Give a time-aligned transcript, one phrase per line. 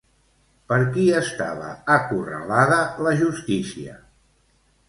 [0.71, 1.67] Per qui estava
[1.97, 3.99] acorralada la Justícia?